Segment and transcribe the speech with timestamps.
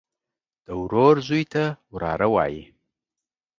[0.65, 1.63] د ورور زوى ته
[1.93, 2.63] وراره وايي.